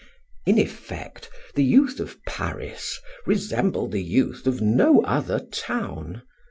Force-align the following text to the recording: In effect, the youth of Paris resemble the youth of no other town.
In 0.47 0.57
effect, 0.57 1.29
the 1.53 1.63
youth 1.63 1.99
of 1.99 2.17
Paris 2.25 2.99
resemble 3.27 3.87
the 3.87 4.01
youth 4.01 4.47
of 4.47 4.59
no 4.59 5.03
other 5.03 5.37
town. 5.39 6.23